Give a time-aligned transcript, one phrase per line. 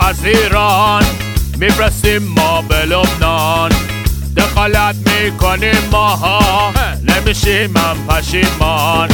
[0.00, 1.04] از ایران
[1.58, 3.72] میفرستیم ما به لبنان.
[4.36, 9.08] دخالت می‌کنیم ماها نمیشیم من پشیمان.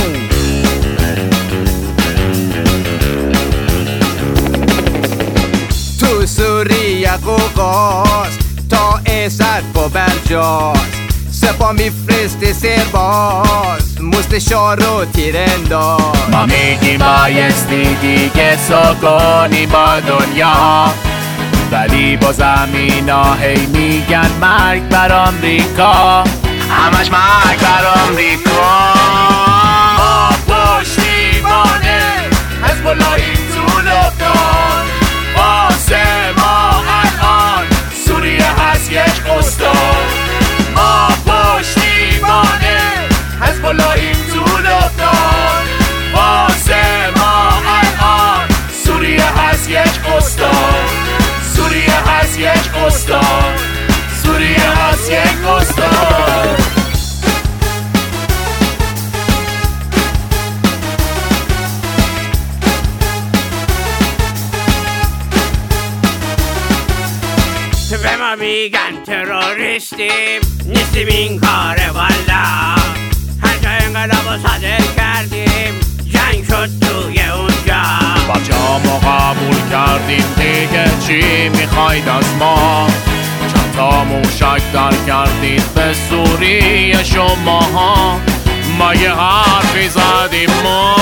[6.01, 8.39] تو سوریه قوقاز
[8.71, 11.04] تا ایسد با برجاز
[11.45, 16.01] سپا میفرسته سرباز مستشار رو تیر انداز
[16.33, 20.87] ما میگیم بایستی دیگه سکونی با دنیا
[21.73, 26.25] ولی با زمین هی میگن مرگ بر آمریکا
[26.71, 28.95] همش مرگ بر آمریکا
[29.99, 32.01] ما پشتیبانه
[32.63, 34.87] حزب اللهیم تو لبنان
[35.37, 36.05] واسه
[36.39, 37.67] ما الان
[38.07, 39.74] سوریه هست یک استان
[52.35, 53.57] سوریه هست یک استان
[54.23, 56.57] سوریه هست یک استان
[68.03, 72.45] به ما میگن تروریستیم نیستیم این کار والا
[73.43, 75.04] هر جا انقلاب رو صادر
[81.75, 82.87] می‌خواید از ما
[83.41, 88.21] چند تا موشک در کردید به سوریه شماها
[88.79, 90.95] ما یه حرفی زدیم ما